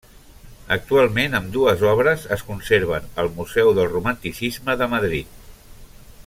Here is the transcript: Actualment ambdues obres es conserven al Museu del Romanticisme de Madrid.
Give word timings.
Actualment 0.75 1.37
ambdues 1.39 1.83
obres 1.89 2.25
es 2.37 2.43
conserven 2.47 3.05
al 3.25 3.31
Museu 3.37 3.71
del 3.81 3.93
Romanticisme 3.93 4.79
de 4.83 4.89
Madrid. 4.97 5.39